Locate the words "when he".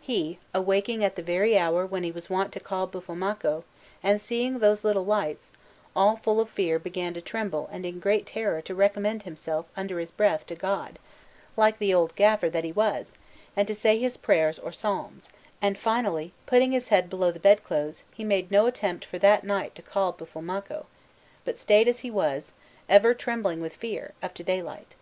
1.86-2.10